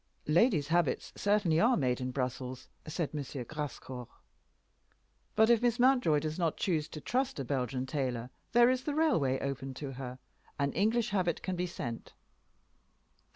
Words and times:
"Ladies' 0.25 0.69
habits 0.69 1.13
certainly 1.15 1.59
are 1.59 1.77
made 1.77 2.01
in 2.01 2.09
Brussels," 2.09 2.69
said 2.87 3.11
M. 3.13 3.21
Grascour. 3.45 4.07
"But 5.35 5.51
if 5.51 5.61
Miss 5.61 5.77
Mountjoy 5.77 6.17
does 6.17 6.39
not 6.39 6.57
choose 6.57 6.87
to 6.87 6.99
trust 6.99 7.39
a 7.39 7.45
Belgian 7.45 7.85
tailor 7.85 8.31
there 8.51 8.71
is 8.71 8.85
the 8.85 8.95
railway 8.95 9.37
open 9.41 9.75
to 9.75 9.91
her. 9.91 10.17
An 10.57 10.73
English 10.73 11.09
habit 11.11 11.43
can 11.43 11.55
be 11.55 11.67
sent." 11.67 12.15